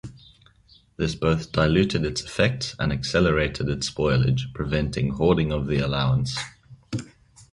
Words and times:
This 0.97 1.13
both 1.13 1.51
diluted 1.51 2.03
its 2.03 2.23
effects 2.23 2.75
and 2.79 2.91
accelerated 2.91 3.69
its 3.69 3.87
spoilage, 3.91 4.51
preventing 4.51 5.09
hoarding 5.11 5.51
of 5.51 5.67
the 5.67 5.77
allowance. 5.77 6.39